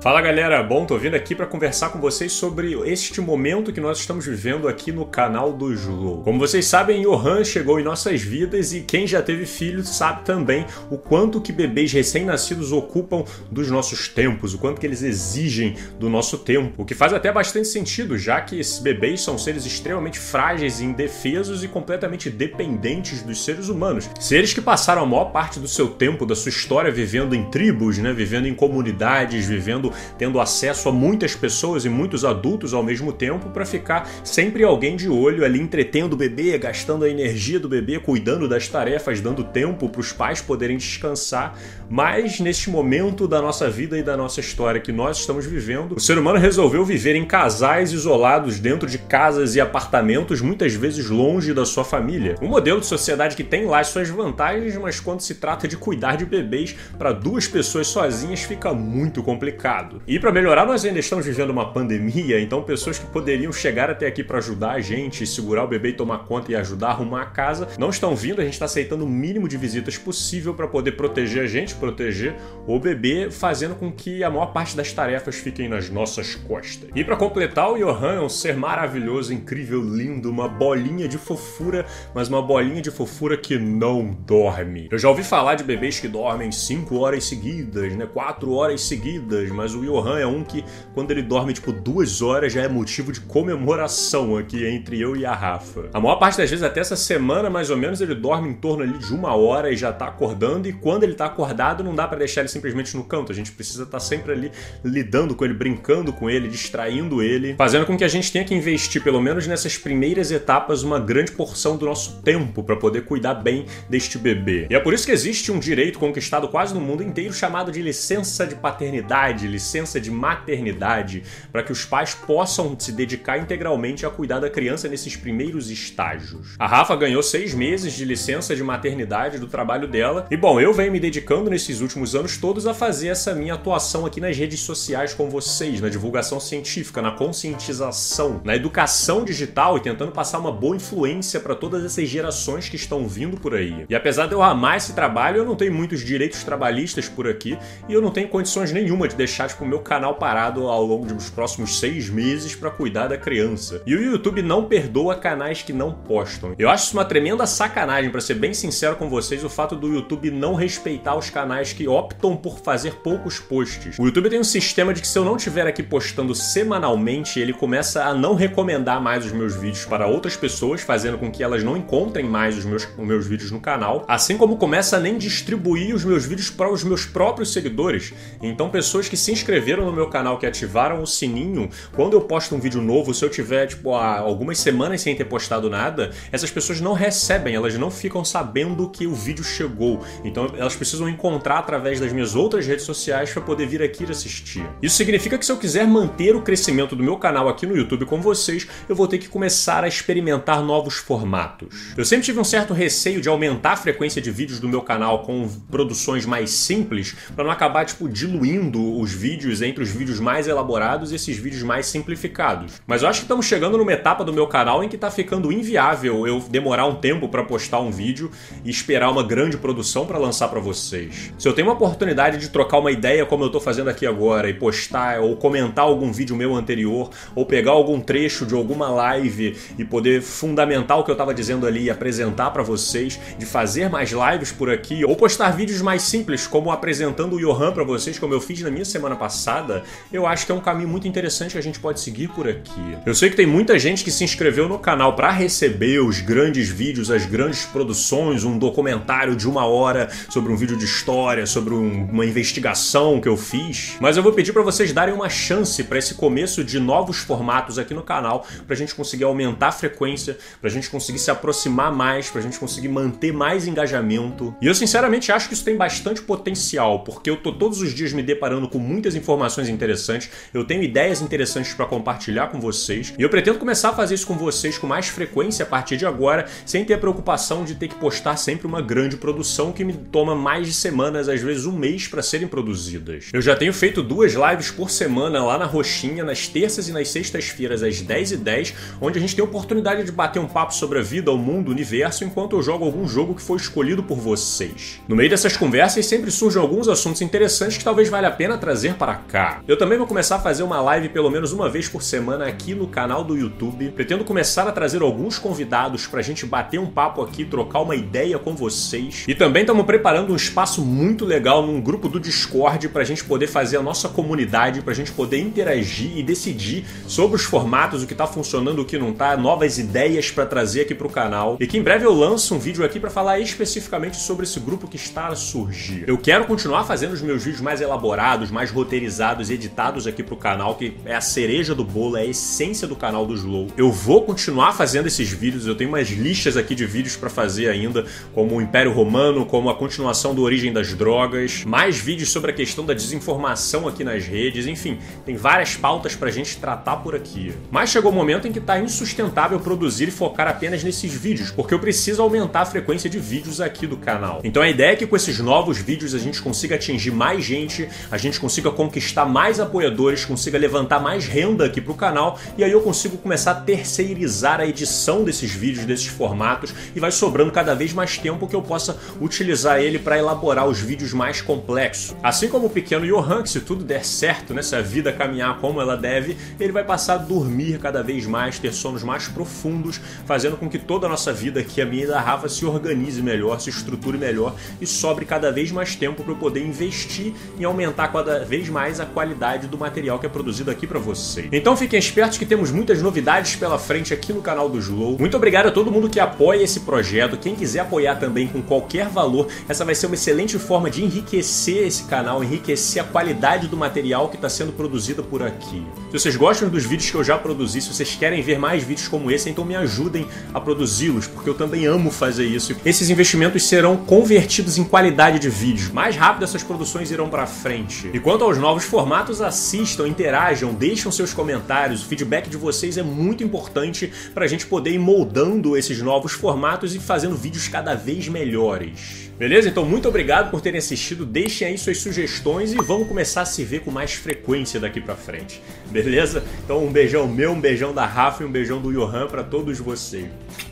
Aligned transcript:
Fala 0.00 0.20
galera, 0.20 0.62
bom, 0.62 0.86
tô 0.86 0.96
vindo 0.96 1.16
aqui 1.16 1.34
para 1.34 1.44
conversar 1.44 1.88
com 1.88 1.98
vocês 1.98 2.30
sobre 2.30 2.72
este 2.88 3.20
momento 3.20 3.72
que 3.72 3.80
nós 3.80 3.98
estamos 3.98 4.24
vivendo 4.24 4.68
aqui 4.68 4.92
no 4.92 5.04
canal 5.04 5.52
do 5.52 5.72
Slow. 5.72 6.22
Como 6.22 6.38
vocês 6.38 6.66
sabem, 6.66 7.02
Johan 7.02 7.42
chegou 7.42 7.80
em 7.80 7.82
nossas 7.82 8.22
vidas 8.22 8.72
e 8.72 8.82
quem 8.82 9.08
já 9.08 9.20
teve 9.20 9.44
filhos 9.44 9.88
sabe 9.88 10.24
também 10.24 10.64
o 10.88 10.96
quanto 10.96 11.40
que 11.40 11.50
bebês 11.50 11.92
recém-nascidos 11.92 12.70
ocupam 12.70 13.24
dos 13.50 13.68
nossos 13.72 14.06
tempos, 14.06 14.54
o 14.54 14.58
quanto 14.58 14.80
que 14.80 14.86
eles 14.86 15.02
exigem 15.02 15.74
do 15.98 16.08
nosso 16.08 16.38
tempo, 16.38 16.80
o 16.80 16.84
que 16.84 16.94
faz 16.94 17.12
até 17.12 17.32
bastante 17.32 17.66
sentido, 17.66 18.16
já 18.16 18.40
que 18.40 18.56
esses 18.60 18.78
bebês 18.78 19.20
são 19.20 19.36
seres 19.36 19.66
extremamente 19.66 20.20
frágeis 20.20 20.80
indefesos 20.80 21.64
e 21.64 21.68
completamente 21.68 22.30
dependentes 22.30 23.20
dos 23.20 23.44
seres 23.44 23.68
humanos. 23.68 24.08
Seres 24.20 24.54
que 24.54 24.60
passaram 24.60 25.02
a 25.02 25.06
maior 25.06 25.32
parte 25.32 25.58
do 25.58 25.66
seu 25.66 25.88
tempo, 25.88 26.24
da 26.24 26.36
sua 26.36 26.50
história 26.50 26.92
vivendo 26.92 27.34
em 27.34 27.50
tribos, 27.50 27.98
né, 27.98 28.12
vivendo 28.12 28.46
em 28.46 28.54
comunidades, 28.54 29.44
vivendo 29.44 29.87
tendo 30.16 30.40
acesso 30.40 30.88
a 30.88 30.92
muitas 30.92 31.34
pessoas 31.34 31.84
e 31.84 31.88
muitos 31.88 32.24
adultos 32.24 32.74
ao 32.74 32.82
mesmo 32.82 33.12
tempo 33.12 33.50
para 33.50 33.64
ficar 33.64 34.08
sempre 34.24 34.64
alguém 34.64 34.96
de 34.96 35.08
olho 35.08 35.44
ali 35.44 35.60
entretendo 35.60 36.14
o 36.14 36.16
bebê, 36.16 36.56
gastando 36.58 37.04
a 37.04 37.08
energia 37.08 37.58
do 37.58 37.68
bebê, 37.68 37.98
cuidando 37.98 38.48
das 38.48 38.68
tarefas, 38.68 39.20
dando 39.20 39.44
tempo 39.44 39.88
para 39.88 40.00
os 40.00 40.12
pais 40.12 40.40
poderem 40.40 40.76
descansar. 40.76 41.58
Mas 41.88 42.40
neste 42.40 42.70
momento 42.70 43.26
da 43.26 43.40
nossa 43.40 43.68
vida 43.70 43.98
e 43.98 44.02
da 44.02 44.16
nossa 44.16 44.40
história 44.40 44.80
que 44.80 44.92
nós 44.92 45.18
estamos 45.18 45.46
vivendo, 45.46 45.96
o 45.96 46.00
ser 46.00 46.18
humano 46.18 46.38
resolveu 46.38 46.84
viver 46.84 47.14
em 47.14 47.24
casais 47.24 47.92
isolados 47.92 48.58
dentro 48.60 48.88
de 48.88 48.98
casas 48.98 49.54
e 49.54 49.60
apartamentos, 49.60 50.40
muitas 50.40 50.74
vezes 50.74 51.08
longe 51.08 51.54
da 51.54 51.64
sua 51.64 51.84
família. 51.84 52.34
Um 52.42 52.48
modelo 52.48 52.80
de 52.80 52.86
sociedade 52.86 53.36
que 53.36 53.44
tem 53.44 53.66
lá 53.66 53.80
as 53.80 53.88
suas 53.88 54.08
vantagens, 54.08 54.76
mas 54.76 55.00
quando 55.00 55.20
se 55.20 55.36
trata 55.36 55.66
de 55.66 55.76
cuidar 55.76 56.16
de 56.16 56.24
bebês 56.24 56.74
para 56.98 57.12
duas 57.12 57.46
pessoas 57.46 57.86
sozinhas 57.86 58.40
fica 58.40 58.72
muito 58.72 59.22
complicado. 59.22 59.77
E 60.06 60.18
para 60.18 60.32
melhorar, 60.32 60.66
nós 60.66 60.84
ainda 60.84 60.98
estamos 60.98 61.26
vivendo 61.26 61.50
uma 61.50 61.72
pandemia, 61.72 62.40
então 62.40 62.62
pessoas 62.62 62.98
que 62.98 63.06
poderiam 63.06 63.52
chegar 63.52 63.90
até 63.90 64.06
aqui 64.06 64.24
para 64.24 64.38
ajudar 64.38 64.72
a 64.72 64.80
gente, 64.80 65.26
segurar 65.26 65.64
o 65.64 65.68
bebê 65.68 65.90
e 65.90 65.92
tomar 65.92 66.18
conta 66.20 66.52
e 66.52 66.56
ajudar 66.56 66.88
a 66.88 66.90
arrumar 66.90 67.22
a 67.22 67.26
casa, 67.26 67.68
não 67.78 67.90
estão 67.90 68.14
vindo. 68.16 68.40
A 68.40 68.44
gente 68.44 68.54
está 68.54 68.64
aceitando 68.64 69.04
o 69.04 69.08
mínimo 69.08 69.48
de 69.48 69.56
visitas 69.56 69.96
possível 69.96 70.54
para 70.54 70.66
poder 70.66 70.92
proteger 70.92 71.44
a 71.44 71.46
gente, 71.46 71.74
proteger 71.74 72.36
o 72.66 72.78
bebê, 72.78 73.30
fazendo 73.30 73.74
com 73.74 73.92
que 73.92 74.24
a 74.24 74.30
maior 74.30 74.52
parte 74.52 74.76
das 74.76 74.92
tarefas 74.92 75.36
fiquem 75.36 75.68
nas 75.68 75.90
nossas 75.90 76.34
costas. 76.34 76.90
E 76.94 77.04
para 77.04 77.16
completar, 77.16 77.70
o 77.70 77.76
Johan 77.76 78.14
é 78.14 78.20
um 78.20 78.28
ser 78.28 78.56
maravilhoso, 78.56 79.32
incrível, 79.32 79.82
lindo, 79.82 80.30
uma 80.30 80.48
bolinha 80.48 81.08
de 81.08 81.18
fofura, 81.18 81.86
mas 82.14 82.28
uma 82.28 82.42
bolinha 82.42 82.82
de 82.82 82.90
fofura 82.90 83.36
que 83.36 83.58
não 83.58 84.16
dorme. 84.26 84.88
Eu 84.90 84.98
já 84.98 85.08
ouvi 85.08 85.22
falar 85.22 85.54
de 85.54 85.64
bebês 85.64 86.00
que 86.00 86.08
dormem 86.08 86.50
5 86.50 86.96
horas 86.98 87.24
seguidas, 87.24 87.94
né? 87.94 88.06
4 88.06 88.52
horas 88.52 88.82
seguidas, 88.82 89.50
mas 89.50 89.67
mas 89.68 89.74
o 89.74 89.80
Johan 89.84 90.18
é 90.18 90.26
um 90.26 90.42
que, 90.42 90.64
quando 90.94 91.10
ele 91.10 91.20
dorme 91.20 91.52
tipo 91.52 91.72
duas 91.72 92.22
horas, 92.22 92.52
já 92.52 92.62
é 92.62 92.68
motivo 92.68 93.12
de 93.12 93.20
comemoração 93.20 94.36
aqui 94.36 94.64
entre 94.64 94.98
eu 94.98 95.14
e 95.14 95.26
a 95.26 95.34
Rafa. 95.34 95.90
A 95.92 96.00
maior 96.00 96.16
parte 96.16 96.38
das 96.38 96.48
vezes, 96.48 96.62
até 96.62 96.80
essa 96.80 96.96
semana 96.96 97.50
mais 97.50 97.68
ou 97.68 97.76
menos, 97.76 98.00
ele 98.00 98.14
dorme 98.14 98.48
em 98.48 98.54
torno 98.54 98.82
ali 98.82 98.96
de 98.96 99.12
uma 99.12 99.34
hora 99.34 99.70
e 99.70 99.76
já 99.76 99.92
tá 99.92 100.06
acordando. 100.06 100.68
E 100.68 100.72
quando 100.72 101.02
ele 101.02 101.12
tá 101.12 101.26
acordado, 101.26 101.84
não 101.84 101.94
dá 101.94 102.08
para 102.08 102.18
deixar 102.18 102.40
ele 102.40 102.48
simplesmente 102.48 102.96
no 102.96 103.04
canto. 103.04 103.30
A 103.30 103.34
gente 103.34 103.52
precisa 103.52 103.82
estar 103.82 103.98
tá 103.98 104.00
sempre 104.00 104.32
ali 104.32 104.50
lidando 104.82 105.34
com 105.34 105.44
ele, 105.44 105.52
brincando 105.52 106.14
com 106.14 106.30
ele, 106.30 106.48
distraindo 106.48 107.22
ele, 107.22 107.54
fazendo 107.56 107.84
com 107.84 107.96
que 107.96 108.04
a 108.04 108.08
gente 108.08 108.32
tenha 108.32 108.44
que 108.44 108.54
investir, 108.54 109.02
pelo 109.02 109.20
menos 109.20 109.46
nessas 109.46 109.76
primeiras 109.76 110.30
etapas, 110.30 110.82
uma 110.82 110.98
grande 110.98 111.32
porção 111.32 111.76
do 111.76 111.84
nosso 111.84 112.22
tempo 112.22 112.62
para 112.62 112.76
poder 112.76 113.02
cuidar 113.02 113.34
bem 113.34 113.66
deste 113.88 114.16
bebê. 114.16 114.66
E 114.70 114.74
é 114.74 114.80
por 114.80 114.94
isso 114.94 115.04
que 115.04 115.12
existe 115.12 115.52
um 115.52 115.58
direito 115.58 115.98
conquistado 115.98 116.48
quase 116.48 116.72
no 116.72 116.80
mundo 116.80 117.02
inteiro 117.02 117.34
chamado 117.34 117.70
de 117.70 117.82
licença 117.82 118.46
de 118.46 118.54
paternidade, 118.54 119.46
licença 119.58 120.00
de 120.00 120.08
maternidade 120.08 121.24
para 121.50 121.64
que 121.64 121.72
os 121.72 121.84
pais 121.84 122.14
possam 122.14 122.78
se 122.78 122.92
dedicar 122.92 123.38
integralmente 123.38 124.06
a 124.06 124.10
cuidar 124.10 124.38
da 124.38 124.48
criança 124.48 124.88
nesses 124.88 125.16
primeiros 125.16 125.68
estágios. 125.68 126.54
A 126.60 126.66
Rafa 126.66 126.94
ganhou 126.94 127.20
seis 127.24 127.52
meses 127.52 127.92
de 127.92 128.04
licença 128.04 128.54
de 128.54 128.62
maternidade 128.62 129.38
do 129.38 129.48
trabalho 129.48 129.88
dela 129.88 130.28
e, 130.30 130.36
bom, 130.36 130.60
eu 130.60 130.72
venho 130.72 130.92
me 130.92 131.00
dedicando 131.00 131.50
nesses 131.50 131.80
últimos 131.80 132.14
anos 132.14 132.36
todos 132.36 132.68
a 132.68 132.72
fazer 132.72 133.08
essa 133.08 133.34
minha 133.34 133.54
atuação 133.54 134.06
aqui 134.06 134.20
nas 134.20 134.36
redes 134.36 134.60
sociais 134.60 135.12
com 135.12 135.28
vocês, 135.28 135.80
na 135.80 135.88
divulgação 135.88 136.38
científica, 136.38 137.02
na 137.02 137.10
conscientização, 137.10 138.40
na 138.44 138.54
educação 138.54 139.24
digital 139.24 139.76
e 139.76 139.80
tentando 139.80 140.12
passar 140.12 140.38
uma 140.38 140.52
boa 140.52 140.76
influência 140.76 141.40
para 141.40 141.56
todas 141.56 141.84
essas 141.84 142.08
gerações 142.08 142.68
que 142.68 142.76
estão 142.76 143.08
vindo 143.08 143.36
por 143.36 143.54
aí. 143.54 143.84
E 143.88 143.94
apesar 143.94 144.28
de 144.28 144.34
eu 144.34 144.42
amar 144.42 144.76
esse 144.76 144.92
trabalho, 144.92 145.38
eu 145.38 145.44
não 145.44 145.56
tenho 145.56 145.74
muitos 145.74 146.00
direitos 146.00 146.44
trabalhistas 146.44 147.08
por 147.08 147.26
aqui 147.26 147.58
e 147.88 147.92
eu 147.92 148.00
não 148.00 148.12
tenho 148.12 148.28
condições 148.28 148.70
nenhuma 148.70 149.08
de 149.08 149.16
deixar 149.16 149.47
com 149.52 149.64
o 149.64 149.68
meu 149.68 149.80
canal 149.80 150.14
parado 150.14 150.68
ao 150.68 150.84
longo 150.84 151.06
dos 151.06 151.30
próximos 151.30 151.78
seis 151.78 152.08
meses 152.08 152.54
para 152.54 152.70
cuidar 152.70 153.08
da 153.08 153.16
criança. 153.16 153.82
E 153.86 153.94
o 153.94 154.02
YouTube 154.02 154.42
não 154.42 154.64
perdoa 154.64 155.16
canais 155.16 155.62
que 155.62 155.72
não 155.72 155.92
postam. 155.92 156.54
Eu 156.58 156.68
acho 156.68 156.84
isso 156.84 156.96
uma 156.96 157.04
tremenda 157.04 157.46
sacanagem, 157.46 158.10
para 158.10 158.20
ser 158.20 158.34
bem 158.34 158.54
sincero 158.54 158.96
com 158.96 159.08
vocês, 159.08 159.44
o 159.44 159.48
fato 159.48 159.76
do 159.76 159.92
YouTube 159.92 160.30
não 160.30 160.54
respeitar 160.54 161.16
os 161.16 161.30
canais 161.30 161.72
que 161.72 161.86
optam 161.86 162.36
por 162.36 162.58
fazer 162.60 162.96
poucos 162.96 163.38
posts. 163.38 163.98
O 163.98 164.06
YouTube 164.06 164.30
tem 164.30 164.40
um 164.40 164.44
sistema 164.44 164.92
de 164.92 165.00
que 165.00 165.08
se 165.08 165.18
eu 165.18 165.24
não 165.24 165.36
estiver 165.36 165.66
aqui 165.66 165.82
postando 165.82 166.34
semanalmente, 166.34 167.40
ele 167.40 167.52
começa 167.52 168.04
a 168.04 168.14
não 168.14 168.34
recomendar 168.34 169.00
mais 169.00 169.26
os 169.26 169.32
meus 169.32 169.54
vídeos 169.54 169.84
para 169.84 170.06
outras 170.06 170.36
pessoas, 170.36 170.80
fazendo 170.80 171.18
com 171.18 171.30
que 171.30 171.42
elas 171.42 171.62
não 171.62 171.76
encontrem 171.76 172.24
mais 172.24 172.56
os 172.56 172.64
meus, 172.64 172.84
os 172.84 173.06
meus 173.06 173.26
vídeos 173.26 173.50
no 173.50 173.60
canal, 173.60 174.04
assim 174.08 174.36
como 174.36 174.56
começa 174.56 174.96
a 174.96 175.00
nem 175.00 175.18
distribuir 175.18 175.94
os 175.94 176.04
meus 176.04 176.24
vídeos 176.24 176.50
para 176.50 176.70
os 176.70 176.82
meus 176.82 177.04
próprios 177.04 177.52
seguidores. 177.52 178.12
Então, 178.42 178.70
pessoas 178.70 179.08
que 179.08 179.16
se 179.16 179.32
inscreveram 179.38 179.84
no 179.84 179.92
meu 179.92 180.08
canal, 180.08 180.38
que 180.38 180.46
ativaram 180.46 181.02
o 181.02 181.06
sininho, 181.06 181.68
quando 181.94 182.14
eu 182.14 182.20
posto 182.20 182.54
um 182.54 182.60
vídeo 182.60 182.82
novo, 182.82 183.14
se 183.14 183.24
eu 183.24 183.30
tiver, 183.30 183.66
tipo, 183.66 183.94
há 183.94 184.18
algumas 184.18 184.58
semanas 184.58 185.00
sem 185.00 185.14
ter 185.14 185.24
postado 185.24 185.70
nada, 185.70 186.10
essas 186.32 186.50
pessoas 186.50 186.80
não 186.80 186.92
recebem, 186.92 187.54
elas 187.54 187.76
não 187.78 187.90
ficam 187.90 188.24
sabendo 188.24 188.88
que 188.90 189.06
o 189.06 189.14
vídeo 189.14 189.44
chegou. 189.44 190.02
Então 190.24 190.52
elas 190.56 190.74
precisam 190.74 191.08
encontrar 191.08 191.58
através 191.58 192.00
das 192.00 192.12
minhas 192.12 192.34
outras 192.34 192.66
redes 192.66 192.84
sociais 192.84 193.30
para 193.30 193.42
poder 193.42 193.66
vir 193.66 193.82
aqui 193.82 194.04
assistir. 194.10 194.64
Isso 194.82 194.96
significa 194.96 195.36
que 195.36 195.44
se 195.44 195.52
eu 195.52 195.56
quiser 195.56 195.86
manter 195.86 196.34
o 196.34 196.42
crescimento 196.42 196.96
do 196.96 197.02
meu 197.02 197.16
canal 197.16 197.48
aqui 197.48 197.66
no 197.66 197.76
YouTube 197.76 198.06
com 198.06 198.20
vocês, 198.20 198.66
eu 198.88 198.96
vou 198.96 199.06
ter 199.06 199.18
que 199.18 199.28
começar 199.28 199.84
a 199.84 199.88
experimentar 199.88 200.62
novos 200.62 200.96
formatos. 200.96 201.92
Eu 201.96 202.04
sempre 202.04 202.24
tive 202.24 202.40
um 202.40 202.44
certo 202.44 202.72
receio 202.72 203.20
de 203.20 203.28
aumentar 203.28 203.72
a 203.72 203.76
frequência 203.76 204.20
de 204.20 204.30
vídeos 204.30 204.60
do 204.60 204.68
meu 204.68 204.80
canal 204.82 205.22
com 205.22 205.48
produções 205.70 206.24
mais 206.24 206.50
simples, 206.50 207.14
para 207.34 207.44
não 207.44 207.50
acabar 207.50 207.84
tipo 207.84 208.08
diluindo 208.08 208.98
os 208.98 209.12
vídeos 209.12 209.27
vídeos 209.28 209.60
entre 209.60 209.82
os 209.82 209.90
vídeos 209.90 210.18
mais 210.18 210.48
elaborados 210.48 211.12
e 211.12 211.14
esses 211.14 211.36
vídeos 211.36 211.62
mais 211.62 211.84
simplificados. 211.84 212.80
Mas 212.86 213.02
eu 213.02 213.08
acho 213.10 213.20
que 213.20 213.24
estamos 213.24 213.44
chegando 213.44 213.76
numa 213.76 213.92
etapa 213.92 214.24
do 214.24 214.32
meu 214.32 214.46
canal 214.46 214.82
em 214.82 214.88
que 214.88 214.94
está 214.94 215.10
ficando 215.10 215.52
inviável 215.52 216.26
eu 216.26 216.40
demorar 216.40 216.86
um 216.86 216.94
tempo 216.94 217.28
para 217.28 217.44
postar 217.44 217.78
um 217.80 217.90
vídeo 217.90 218.30
e 218.64 218.70
esperar 218.70 219.10
uma 219.10 219.22
grande 219.22 219.58
produção 219.58 220.06
para 220.06 220.16
lançar 220.16 220.48
para 220.48 220.60
vocês. 220.60 221.30
Se 221.38 221.46
eu 221.46 221.52
tenho 221.52 221.68
uma 221.68 221.74
oportunidade 221.74 222.38
de 222.38 222.48
trocar 222.48 222.78
uma 222.78 222.90
ideia 222.90 223.26
como 223.26 223.44
eu 223.44 223.48
estou 223.48 223.60
fazendo 223.60 223.90
aqui 223.90 224.06
agora 224.06 224.48
e 224.48 224.54
postar 224.54 225.20
ou 225.20 225.36
comentar 225.36 225.84
algum 225.84 226.10
vídeo 226.10 226.34
meu 226.34 226.54
anterior 226.54 227.10
ou 227.34 227.44
pegar 227.44 227.72
algum 227.72 228.00
trecho 228.00 228.46
de 228.46 228.54
alguma 228.54 228.88
live 228.88 229.58
e 229.78 229.84
poder 229.84 230.22
fundamentar 230.22 230.98
o 230.98 231.04
que 231.04 231.10
eu 231.10 231.14
estava 231.14 231.34
dizendo 231.34 231.66
ali 231.66 231.84
e 231.84 231.90
apresentar 231.90 232.50
para 232.50 232.62
vocês, 232.62 233.20
de 233.38 233.44
fazer 233.44 233.90
mais 233.90 234.10
lives 234.10 234.52
por 234.52 234.70
aqui 234.70 235.04
ou 235.04 235.14
postar 235.14 235.50
vídeos 235.50 235.82
mais 235.82 236.00
simples 236.00 236.46
como 236.46 236.70
apresentando 236.70 237.36
o 237.36 237.38
Johan 237.38 237.72
para 237.72 237.84
vocês 237.84 238.18
como 238.18 238.32
eu 238.32 238.40
fiz 238.40 238.62
na 238.62 238.70
minha 238.70 238.86
semana 238.86 239.07
passada, 239.16 239.82
eu 240.12 240.26
acho 240.26 240.46
que 240.46 240.52
é 240.52 240.54
um 240.54 240.60
caminho 240.60 240.88
muito 240.88 241.06
interessante 241.06 241.52
que 241.52 241.58
a 241.58 241.62
gente 241.62 241.78
pode 241.78 242.00
seguir 242.00 242.28
por 242.28 242.48
aqui. 242.48 242.96
Eu 243.04 243.14
sei 243.14 243.30
que 243.30 243.36
tem 243.36 243.46
muita 243.46 243.78
gente 243.78 244.04
que 244.04 244.10
se 244.10 244.24
inscreveu 244.24 244.68
no 244.68 244.78
canal 244.78 245.14
para 245.14 245.30
receber 245.30 246.00
os 246.00 246.20
grandes 246.20 246.68
vídeos, 246.68 247.10
as 247.10 247.24
grandes 247.26 247.64
produções, 247.66 248.44
um 248.44 248.58
documentário 248.58 249.36
de 249.36 249.48
uma 249.48 249.64
hora 249.64 250.08
sobre 250.28 250.52
um 250.52 250.56
vídeo 250.56 250.76
de 250.76 250.84
história, 250.84 251.46
sobre 251.46 251.74
um, 251.74 252.04
uma 252.04 252.26
investigação 252.26 253.20
que 253.20 253.28
eu 253.28 253.36
fiz. 253.36 253.96
Mas 254.00 254.16
eu 254.16 254.22
vou 254.22 254.32
pedir 254.32 254.52
para 254.52 254.62
vocês 254.62 254.92
darem 254.92 255.14
uma 255.14 255.28
chance 255.28 255.82
para 255.84 255.98
esse 255.98 256.14
começo 256.14 256.64
de 256.64 256.78
novos 256.78 257.18
formatos 257.18 257.78
aqui 257.78 257.94
no 257.94 258.02
canal, 258.02 258.46
para 258.66 258.74
a 258.74 258.76
gente 258.76 258.94
conseguir 258.94 259.24
aumentar 259.24 259.68
a 259.68 259.72
frequência, 259.72 260.36
para 260.60 260.68
a 260.68 260.72
gente 260.72 260.90
conseguir 260.90 261.18
se 261.18 261.30
aproximar 261.30 261.92
mais, 261.92 262.28
para 262.30 262.40
a 262.40 262.42
gente 262.42 262.58
conseguir 262.58 262.88
manter 262.88 263.32
mais 263.32 263.66
engajamento. 263.66 264.54
E 264.60 264.66
eu 264.66 264.74
sinceramente 264.74 265.30
acho 265.30 265.48
que 265.48 265.54
isso 265.54 265.64
tem 265.64 265.76
bastante 265.76 266.22
potencial, 266.22 267.00
porque 267.04 267.30
eu 267.30 267.36
tô 267.36 267.52
todos 267.52 267.80
os 267.80 267.94
dias 267.94 268.12
me 268.12 268.22
deparando 268.22 268.68
com 268.68 268.78
muitas 268.78 268.97
muitas 268.98 269.14
informações 269.14 269.68
interessantes, 269.68 270.28
eu 270.52 270.64
tenho 270.64 270.82
ideias 270.82 271.22
interessantes 271.22 271.72
para 271.72 271.86
compartilhar 271.86 272.48
com 272.48 272.58
vocês 272.58 273.14
e 273.16 273.22
eu 273.22 273.30
pretendo 273.30 273.56
começar 273.56 273.90
a 273.90 273.92
fazer 273.92 274.16
isso 274.16 274.26
com 274.26 274.36
vocês 274.36 274.76
com 274.76 274.88
mais 274.88 275.06
frequência 275.06 275.62
a 275.62 275.66
partir 275.66 275.96
de 275.96 276.04
agora, 276.04 276.46
sem 276.66 276.84
ter 276.84 276.94
a 276.94 276.98
preocupação 276.98 277.64
de 277.64 277.76
ter 277.76 277.86
que 277.86 277.94
postar 277.94 278.36
sempre 278.36 278.66
uma 278.66 278.82
grande 278.82 279.16
produção 279.16 279.70
que 279.70 279.84
me 279.84 279.92
toma 279.92 280.34
mais 280.34 280.66
de 280.66 280.72
semanas, 280.72 281.28
às 281.28 281.40
vezes 281.40 281.64
um 281.64 281.72
mês, 281.72 282.08
para 282.08 282.22
serem 282.22 282.48
produzidas. 282.48 283.26
Eu 283.32 283.40
já 283.40 283.54
tenho 283.54 283.72
feito 283.72 284.02
duas 284.02 284.32
lives 284.32 284.72
por 284.72 284.90
semana 284.90 285.44
lá 285.44 285.56
na 285.56 285.64
Roxinha, 285.64 286.24
nas 286.24 286.48
terças 286.48 286.88
e 286.88 286.92
nas 286.92 287.08
sextas-feiras, 287.08 287.84
às 287.84 288.02
10h10, 288.02 288.74
onde 289.00 289.18
a 289.18 289.20
gente 289.20 289.36
tem 289.36 289.44
a 289.44 289.48
oportunidade 289.48 290.02
de 290.02 290.10
bater 290.10 290.40
um 290.40 290.48
papo 290.48 290.74
sobre 290.74 290.98
a 290.98 291.02
vida, 291.02 291.30
o 291.30 291.38
mundo, 291.38 291.68
o 291.68 291.70
universo, 291.70 292.24
enquanto 292.24 292.56
eu 292.56 292.62
jogo 292.62 292.84
algum 292.84 293.06
jogo 293.06 293.36
que 293.36 293.42
foi 293.42 293.58
escolhido 293.58 294.02
por 294.02 294.18
vocês. 294.18 295.00
No 295.06 295.14
meio 295.14 295.30
dessas 295.30 295.56
conversas 295.56 296.04
sempre 296.04 296.32
surgem 296.32 296.60
alguns 296.60 296.88
assuntos 296.88 297.22
interessantes 297.22 297.78
que 297.78 297.84
talvez 297.84 298.08
valha 298.08 298.26
a 298.26 298.32
pena 298.32 298.58
trazer 298.58 298.87
trazer 298.88 298.94
para 298.94 299.14
cá. 299.14 299.60
Eu 299.66 299.76
também 299.76 299.98
vou 299.98 300.06
começar 300.06 300.36
a 300.36 300.38
fazer 300.38 300.62
uma 300.62 300.80
live 300.80 301.08
pelo 301.08 301.30
menos 301.30 301.52
uma 301.52 301.68
vez 301.68 301.88
por 301.88 302.02
semana 302.02 302.46
aqui 302.46 302.74
no 302.74 302.86
canal 302.86 303.22
do 303.22 303.36
YouTube. 303.36 303.90
Pretendo 303.90 304.24
começar 304.24 304.66
a 304.66 304.72
trazer 304.72 305.02
alguns 305.02 305.38
convidados 305.38 306.06
pra 306.06 306.22
gente 306.22 306.46
bater 306.46 306.78
um 306.78 306.86
papo 306.86 307.22
aqui, 307.22 307.44
trocar 307.44 307.80
uma 307.80 307.94
ideia 307.94 308.38
com 308.38 308.54
vocês. 308.54 309.24
E 309.26 309.34
também 309.34 309.62
estamos 309.62 309.84
preparando 309.84 310.32
um 310.32 310.36
espaço 310.36 310.82
muito 310.82 311.24
legal 311.24 311.66
num 311.66 311.80
grupo 311.80 312.08
do 312.08 312.20
Discord 312.20 312.88
pra 312.88 313.04
gente 313.04 313.24
poder 313.24 313.46
fazer 313.46 313.76
a 313.76 313.82
nossa 313.82 314.08
comunidade, 314.08 314.82
pra 314.82 314.94
gente 314.94 315.12
poder 315.12 315.38
interagir 315.38 316.16
e 316.16 316.22
decidir 316.22 316.86
sobre 317.06 317.36
os 317.36 317.44
formatos, 317.44 318.02
o 318.02 318.06
que 318.06 318.14
tá 318.14 318.26
funcionando, 318.26 318.82
o 318.82 318.84
que 318.84 318.98
não 318.98 319.12
tá, 319.12 319.36
novas 319.36 319.78
ideias 319.78 320.30
para 320.30 320.46
trazer 320.46 320.82
aqui 320.82 320.94
pro 320.94 321.08
canal. 321.08 321.56
E 321.60 321.66
que 321.66 321.78
em 321.78 321.82
breve 321.82 322.04
eu 322.04 322.12
lanço 322.12 322.54
um 322.54 322.58
vídeo 322.58 322.84
aqui 322.84 322.98
para 322.98 323.10
falar 323.10 323.38
especificamente 323.40 324.16
sobre 324.16 324.44
esse 324.44 324.60
grupo 324.60 324.88
que 324.88 324.96
está 324.96 325.28
a 325.28 325.36
surgir. 325.36 326.04
Eu 326.06 326.18
quero 326.18 326.44
continuar 326.44 326.84
fazendo 326.84 327.12
os 327.12 327.22
meus 327.22 327.44
vídeos 327.44 327.60
mais 327.60 327.80
elaborados, 327.80 328.50
mais 328.50 328.70
roteirizados 328.78 329.50
e 329.50 329.54
editados 329.54 330.06
aqui 330.06 330.22
pro 330.22 330.36
canal, 330.36 330.76
que 330.76 330.94
é 331.04 331.14
a 331.14 331.20
cereja 331.20 331.74
do 331.74 331.84
bolo, 331.84 332.16
é 332.16 332.22
a 332.22 332.24
essência 332.24 332.86
do 332.86 332.96
canal 332.96 333.26
do 333.26 333.34
Slow. 333.34 333.68
Eu 333.76 333.90
vou 333.90 334.22
continuar 334.22 334.72
fazendo 334.72 335.06
esses 335.06 335.30
vídeos, 335.30 335.66
eu 335.66 335.74
tenho 335.74 335.90
umas 335.90 336.08
listas 336.08 336.56
aqui 336.56 336.74
de 336.74 336.86
vídeos 336.86 337.16
para 337.16 337.28
fazer 337.28 337.68
ainda, 337.68 338.06
como 338.32 338.56
o 338.56 338.62
Império 338.62 338.92
Romano, 338.92 339.44
como 339.44 339.68
a 339.68 339.74
continuação 339.74 340.34
do 340.34 340.42
Origem 340.42 340.72
das 340.72 340.94
Drogas, 340.94 341.64
mais 341.64 341.98
vídeos 341.98 342.30
sobre 342.30 342.50
a 342.50 342.54
questão 342.54 342.86
da 342.86 342.94
desinformação 342.94 343.88
aqui 343.88 344.04
nas 344.04 344.24
redes, 344.24 344.66
enfim, 344.66 344.98
tem 345.26 345.36
várias 345.36 345.76
pautas 345.76 346.14
pra 346.14 346.30
gente 346.30 346.56
tratar 346.56 346.96
por 346.96 347.14
aqui. 347.14 347.52
Mas 347.70 347.90
chegou 347.90 348.10
o 348.10 348.14
um 348.14 348.16
momento 348.16 348.46
em 348.46 348.52
que 348.52 348.60
tá 348.60 348.78
insustentável 348.78 349.58
produzir 349.60 350.08
e 350.08 350.12
focar 350.12 350.48
apenas 350.48 350.84
nesses 350.84 351.12
vídeos, 351.12 351.50
porque 351.50 351.74
eu 351.74 351.78
preciso 351.78 352.22
aumentar 352.22 352.60
a 352.60 352.66
frequência 352.66 353.10
de 353.10 353.18
vídeos 353.18 353.60
aqui 353.60 353.86
do 353.86 353.96
canal. 353.96 354.40
Então 354.44 354.62
a 354.62 354.68
ideia 354.68 354.92
é 354.92 354.96
que 354.96 355.06
com 355.06 355.16
esses 355.16 355.38
novos 355.38 355.78
vídeos 355.78 356.14
a 356.14 356.18
gente 356.18 356.40
consiga 356.40 356.76
atingir 356.76 357.10
mais 357.10 357.44
gente, 357.44 357.88
a 358.10 358.16
gente 358.16 358.38
consiga 358.38 358.67
conquistar 358.72 359.24
mais 359.24 359.60
apoiadores, 359.60 360.24
consiga 360.24 360.58
levantar 360.58 361.00
mais 361.00 361.26
renda 361.26 361.64
aqui 361.64 361.80
pro 361.80 361.94
canal 361.94 362.38
e 362.56 362.64
aí 362.64 362.72
eu 362.72 362.80
consigo 362.80 363.16
começar 363.18 363.52
a 363.52 363.54
terceirizar 363.54 364.60
a 364.60 364.66
edição 364.66 365.24
desses 365.24 365.52
vídeos, 365.52 365.84
desses 365.84 366.06
formatos 366.06 366.74
e 366.94 367.00
vai 367.00 367.10
sobrando 367.10 367.52
cada 367.52 367.74
vez 367.74 367.92
mais 367.92 368.18
tempo 368.18 368.46
que 368.46 368.56
eu 368.56 368.62
possa 368.62 368.98
utilizar 369.20 369.80
ele 369.80 369.98
para 369.98 370.18
elaborar 370.18 370.66
os 370.66 370.80
vídeos 370.80 371.12
mais 371.12 371.40
complexos. 371.40 372.16
Assim 372.22 372.48
como 372.48 372.66
o 372.66 372.70
pequeno 372.70 373.06
Johan, 373.06 373.42
que 373.42 373.50
se 373.50 373.60
tudo 373.60 373.84
der 373.84 374.04
certo, 374.04 374.52
né, 374.54 374.62
se 374.62 374.74
a 374.74 374.80
vida 374.80 375.12
caminhar 375.12 375.58
como 375.58 375.80
ela 375.80 375.96
deve, 375.96 376.36
ele 376.58 376.72
vai 376.72 376.84
passar 376.84 377.14
a 377.14 377.18
dormir 377.18 377.78
cada 377.78 378.02
vez 378.02 378.26
mais, 378.26 378.58
ter 378.58 378.72
sonos 378.72 379.02
mais 379.02 379.28
profundos, 379.28 380.00
fazendo 380.26 380.56
com 380.56 380.68
que 380.68 380.78
toda 380.78 381.06
a 381.06 381.10
nossa 381.10 381.32
vida 381.32 381.60
aqui, 381.60 381.80
a 381.80 381.86
minha 381.86 382.04
e 382.04 382.06
da 382.06 382.20
Rafa, 382.20 382.48
se 382.48 382.64
organize 382.64 383.22
melhor, 383.22 383.60
se 383.60 383.70
estruture 383.70 384.18
melhor 384.18 384.54
e 384.80 384.86
sobre 384.86 385.24
cada 385.24 385.52
vez 385.52 385.70
mais 385.70 385.94
tempo 385.94 386.22
para 386.22 386.32
eu 386.32 386.36
poder 386.36 386.64
investir 386.64 387.32
em 387.58 387.64
aumentar 387.64 388.08
cada 388.08 388.44
vez 388.44 388.57
mais 388.66 388.98
a 388.98 389.06
qualidade 389.06 389.66
do 389.66 389.76
material 389.76 390.18
que 390.18 390.24
é 390.26 390.28
produzido 390.28 390.70
aqui 390.70 390.86
para 390.86 390.98
você. 390.98 391.48
Então 391.52 391.76
fiquem 391.76 391.98
espertos 391.98 392.38
que 392.38 392.46
temos 392.46 392.70
muitas 392.70 393.02
novidades 393.02 393.54
pela 393.54 393.78
frente 393.78 394.14
aqui 394.14 394.32
no 394.32 394.40
canal 394.40 394.68
do 394.68 394.78
Slow. 394.78 395.18
Muito 395.18 395.36
obrigado 395.36 395.66
a 395.66 395.70
todo 395.70 395.92
mundo 395.92 396.08
que 396.08 396.18
apoia 396.18 396.62
esse 396.62 396.80
projeto. 396.80 397.36
Quem 397.36 397.54
quiser 397.54 397.80
apoiar 397.80 398.16
também 398.16 398.48
com 398.48 398.62
qualquer 398.62 399.08
valor, 399.08 399.48
essa 399.68 399.84
vai 399.84 399.94
ser 399.94 400.06
uma 400.06 400.14
excelente 400.14 400.58
forma 400.58 400.90
de 400.90 401.04
enriquecer 401.04 401.86
esse 401.86 402.04
canal, 402.04 402.42
enriquecer 402.42 403.02
a 403.02 403.04
qualidade 403.04 403.68
do 403.68 403.76
material 403.76 404.28
que 404.28 404.36
está 404.36 404.48
sendo 404.48 404.72
produzido 404.72 405.22
por 405.22 405.42
aqui. 405.42 405.86
Se 406.10 406.18
vocês 406.18 406.36
gostam 406.36 406.68
dos 406.68 406.84
vídeos 406.84 407.10
que 407.10 407.16
eu 407.16 407.24
já 407.24 407.36
produzi, 407.36 407.82
se 407.82 407.92
vocês 407.92 408.14
querem 408.14 408.42
ver 408.42 408.58
mais 408.58 408.82
vídeos 408.82 409.08
como 409.08 409.30
esse, 409.30 409.50
então 409.50 409.64
me 409.64 409.76
ajudem 409.76 410.26
a 410.54 410.60
produzi-los, 410.60 411.26
porque 411.26 411.50
eu 411.50 411.54
também 411.54 411.86
amo 411.86 412.10
fazer 412.10 412.46
isso. 412.46 412.74
Esses 412.84 413.10
investimentos 413.10 413.66
serão 413.66 413.96
convertidos 413.96 414.78
em 414.78 414.84
qualidade 414.84 415.38
de 415.38 415.50
vídeo. 415.50 415.92
Mais 415.92 416.16
rápido 416.16 416.44
essas 416.44 416.62
produções 416.62 417.10
irão 417.10 417.28
para 417.28 417.46
frente. 417.46 418.10
E 418.12 418.18
quanto 418.18 418.44
aos 418.48 418.58
novos 418.58 418.84
formatos, 418.84 419.42
assistam, 419.42 420.08
interajam, 420.08 420.72
deixam 420.72 421.12
seus 421.12 421.34
comentários. 421.34 422.02
O 422.02 422.06
feedback 422.06 422.48
de 422.48 422.56
vocês 422.56 422.96
é 422.96 423.02
muito 423.02 423.44
importante 423.44 424.10
para 424.32 424.46
a 424.46 424.48
gente 424.48 424.66
poder 424.66 424.90
ir 424.90 424.98
moldando 424.98 425.76
esses 425.76 426.00
novos 426.00 426.32
formatos 426.32 426.94
e 426.94 426.98
fazendo 426.98 427.36
vídeos 427.36 427.68
cada 427.68 427.94
vez 427.94 428.26
melhores. 428.26 429.30
Beleza? 429.38 429.68
Então, 429.68 429.84
muito 429.84 430.08
obrigado 430.08 430.50
por 430.50 430.60
terem 430.60 430.78
assistido. 430.78 431.26
Deixem 431.26 431.68
aí 431.68 431.78
suas 431.78 431.98
sugestões 431.98 432.72
e 432.72 432.76
vamos 432.76 433.06
começar 433.06 433.42
a 433.42 433.46
se 433.46 433.62
ver 433.64 433.80
com 433.80 433.90
mais 433.90 434.14
frequência 434.14 434.80
daqui 434.80 435.00
para 435.00 435.14
frente. 435.14 435.62
Beleza? 435.90 436.42
Então, 436.64 436.84
um 436.84 436.90
beijão 436.90 437.28
meu, 437.28 437.52
um 437.52 437.60
beijão 437.60 437.92
da 437.92 438.06
Rafa 438.06 438.42
e 438.42 438.46
um 438.46 438.50
beijão 438.50 438.80
do 438.80 438.92
Johan 438.92 439.26
para 439.28 439.44
todos 439.44 439.78
vocês. 439.78 440.26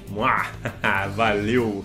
Valeu! 1.14 1.84